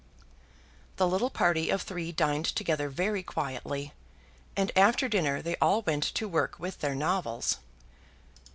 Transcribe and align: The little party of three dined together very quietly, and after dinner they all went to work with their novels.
The 0.95 1.07
little 1.07 1.29
party 1.29 1.69
of 1.69 1.83
three 1.83 2.11
dined 2.11 2.47
together 2.47 2.89
very 2.89 3.21
quietly, 3.21 3.93
and 4.57 4.71
after 4.75 5.07
dinner 5.07 5.43
they 5.43 5.55
all 5.57 5.83
went 5.83 6.03
to 6.15 6.27
work 6.27 6.57
with 6.57 6.79
their 6.79 6.95
novels. 6.95 7.59